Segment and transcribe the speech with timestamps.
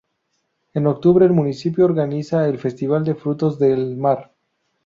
[0.73, 4.31] En octubre, el municipio organiza el Festival de Frutos del Mar.